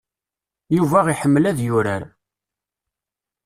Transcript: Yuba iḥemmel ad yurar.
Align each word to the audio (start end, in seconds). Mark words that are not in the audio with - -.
Yuba 0.77 0.99
iḥemmel 1.13 1.43
ad 1.51 1.59
yurar. 1.67 2.03